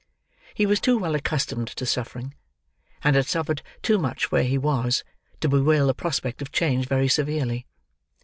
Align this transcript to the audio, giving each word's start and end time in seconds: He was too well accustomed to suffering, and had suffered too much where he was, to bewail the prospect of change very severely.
He 0.55 0.65
was 0.65 0.79
too 0.81 0.97
well 0.97 1.13
accustomed 1.13 1.67
to 1.67 1.85
suffering, 1.85 2.33
and 3.03 3.15
had 3.15 3.27
suffered 3.27 3.61
too 3.83 3.99
much 3.99 4.31
where 4.31 4.41
he 4.43 4.57
was, 4.57 5.03
to 5.41 5.47
bewail 5.47 5.85
the 5.85 5.93
prospect 5.93 6.41
of 6.41 6.51
change 6.51 6.87
very 6.87 7.07
severely. 7.07 7.67